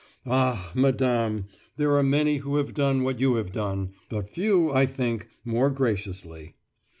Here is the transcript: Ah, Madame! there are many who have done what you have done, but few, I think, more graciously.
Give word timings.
Ah, 0.25 0.71
Madame! 0.73 1.45
there 1.77 1.95
are 1.95 2.01
many 2.01 2.37
who 2.37 2.55
have 2.55 2.73
done 2.73 3.03
what 3.03 3.19
you 3.19 3.35
have 3.35 3.51
done, 3.51 3.91
but 4.09 4.31
few, 4.31 4.73
I 4.73 4.87
think, 4.87 5.27
more 5.45 5.69
graciously. 5.69 6.55